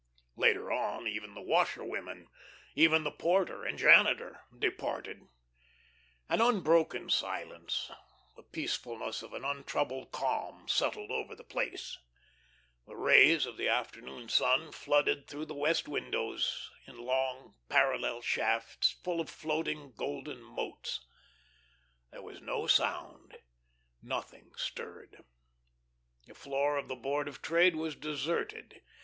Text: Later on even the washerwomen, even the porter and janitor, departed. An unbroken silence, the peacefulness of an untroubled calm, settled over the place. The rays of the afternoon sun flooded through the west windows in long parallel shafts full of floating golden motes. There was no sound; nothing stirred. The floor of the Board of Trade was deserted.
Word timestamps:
Later 0.35 0.71
on 0.71 1.05
even 1.07 1.35
the 1.35 1.43
washerwomen, 1.43 2.27
even 2.73 3.03
the 3.03 3.11
porter 3.11 3.63
and 3.63 3.77
janitor, 3.77 4.41
departed. 4.57 5.27
An 6.27 6.41
unbroken 6.41 7.11
silence, 7.11 7.91
the 8.35 8.41
peacefulness 8.41 9.21
of 9.21 9.31
an 9.33 9.45
untroubled 9.45 10.11
calm, 10.11 10.67
settled 10.67 11.11
over 11.11 11.35
the 11.35 11.43
place. 11.43 11.99
The 12.87 12.95
rays 12.95 13.45
of 13.45 13.57
the 13.57 13.67
afternoon 13.67 14.27
sun 14.27 14.71
flooded 14.71 15.27
through 15.27 15.45
the 15.45 15.53
west 15.53 15.87
windows 15.87 16.71
in 16.87 16.97
long 16.97 17.53
parallel 17.69 18.23
shafts 18.23 18.93
full 19.03 19.21
of 19.21 19.29
floating 19.29 19.91
golden 19.91 20.41
motes. 20.41 21.05
There 22.09 22.23
was 22.23 22.41
no 22.41 22.65
sound; 22.65 23.37
nothing 24.01 24.53
stirred. 24.55 25.23
The 26.25 26.33
floor 26.33 26.77
of 26.77 26.87
the 26.87 26.95
Board 26.95 27.27
of 27.27 27.43
Trade 27.43 27.75
was 27.75 27.95
deserted. 27.95 28.81